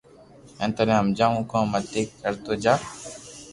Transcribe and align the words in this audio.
ھين 0.59 0.69
ٿني 0.75 0.93
ھمجاوُ 0.99 1.39
ڪو 1.51 1.59
متي 1.71 2.01
ڪرتو 2.21 2.53
جا 2.63 2.73